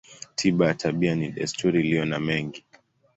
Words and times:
Tiba 0.35 0.67
ya 0.67 0.73
tabia 0.73 1.15
ni 1.15 1.29
desturi 1.31 1.79
iliyo 1.79 2.05
na 2.05 2.19
mengi. 2.19 2.65